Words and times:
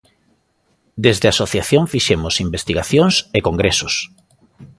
Desde 1.05 1.25
a 1.27 1.33
Asociación 1.35 1.83
fixemos 1.93 2.35
investigacións 2.45 3.15
e 3.37 3.39
congresos. 3.47 3.93